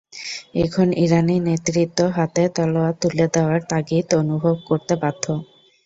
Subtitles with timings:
[0.63, 5.25] এখন ইরানি নেতৃত্ব হাতে তলোয়ার তুলে নেওয়ার তাগিদ অনুভব করতে বাধ্য।